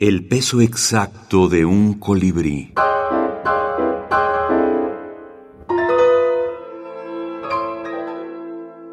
[0.00, 2.72] El peso exacto de un colibrí.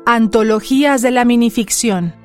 [0.08, 2.16] Antologías de la minificción.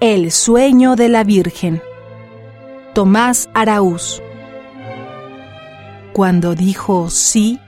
[0.00, 1.82] El sueño de la Virgen.
[2.94, 4.22] Tomás Araúz.
[6.14, 7.60] Cuando dijo sí,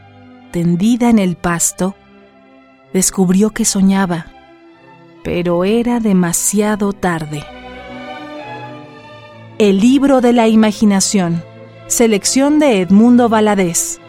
[0.51, 1.95] tendida en el pasto,
[2.95, 4.29] descubrió que soñaba,
[5.23, 7.45] pero era demasiado tarde.
[9.65, 11.41] El libro de la imaginación.
[11.87, 14.01] Selección de Edmundo Valadez.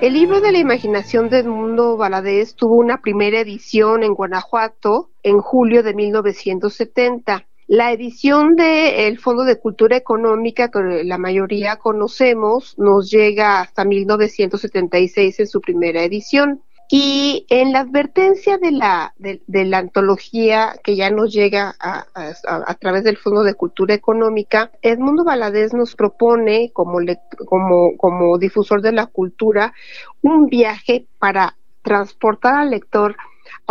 [0.00, 5.40] El libro de la imaginación de Edmundo Valadez tuvo una primera edición en Guanajuato en
[5.40, 7.46] julio de 1970.
[7.66, 15.38] La edición del Fondo de Cultura Económica, que la mayoría conocemos, nos llega hasta 1976
[15.38, 16.62] en su primera edición.
[16.94, 22.74] Y en la advertencia de la, de, la antología que ya nos llega a, a,
[22.74, 26.98] través del Fondo de Cultura Económica, Edmundo Valadez nos propone, como,
[27.46, 29.72] como, como difusor de la cultura,
[30.20, 33.16] un viaje para transportar al lector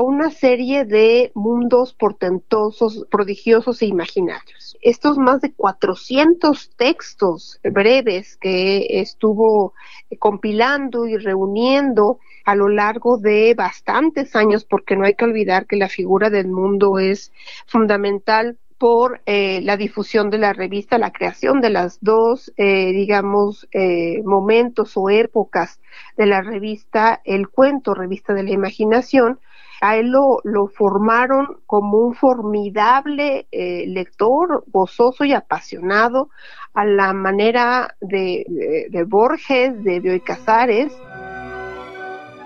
[0.01, 4.75] a una serie de mundos portentosos, prodigiosos e imaginarios.
[4.81, 9.73] Estos más de 400 textos breves que estuvo
[10.17, 15.75] compilando y reuniendo a lo largo de bastantes años, porque no hay que olvidar que
[15.75, 17.31] la figura del mundo es
[17.67, 23.67] fundamental por eh, la difusión de la revista, la creación de las dos, eh, digamos,
[23.71, 25.79] eh, momentos o épocas
[26.17, 29.39] de la revista, el cuento, revista de la imaginación,
[29.81, 36.29] a él lo, formaron como un formidable lector, gozoso y apasionado,
[36.73, 38.45] a la manera de,
[38.89, 40.93] de, Borges, de Bioy Casares.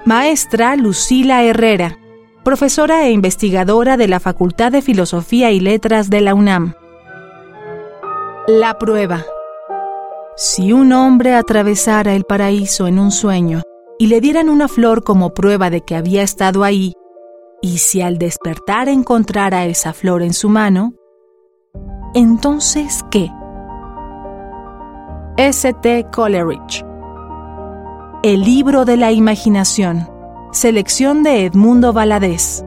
[0.05, 1.97] Maestra Lucila Herrera,
[2.43, 6.73] profesora e investigadora de la Facultad de Filosofía y Letras de la UNAM.
[8.47, 9.25] La prueba.
[10.35, 13.61] Si un hombre atravesara el paraíso en un sueño
[13.97, 16.93] y le dieran una flor como prueba de que había estado ahí,
[17.65, 20.93] y si al despertar encontrara esa flor en su mano,
[22.13, 23.31] entonces ¿qué?
[25.37, 26.07] S.T.
[26.13, 26.85] Coleridge
[28.25, 30.09] el libro de la imaginación.
[30.51, 32.65] Selección de Edmundo Valadez.